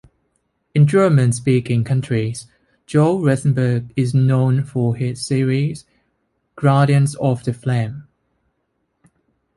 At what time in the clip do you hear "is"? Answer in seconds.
3.95-4.15